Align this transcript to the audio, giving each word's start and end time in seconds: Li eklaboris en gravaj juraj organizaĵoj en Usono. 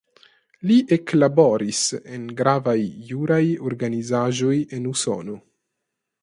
Li 0.69 0.77
eklaboris 0.95 1.81
en 2.17 2.23
gravaj 2.39 2.75
juraj 3.11 3.43
organizaĵoj 3.73 4.57
en 4.79 4.89
Usono. 4.95 5.39